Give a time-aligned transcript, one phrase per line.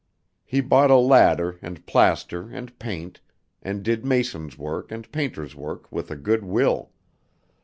[0.43, 3.21] He bought a ladder and plaster and paint,
[3.61, 6.89] and did mason's work and painter's work with a good will.